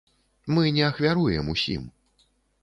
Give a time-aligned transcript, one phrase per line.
[0.55, 1.85] Мы не ахвяруем усім.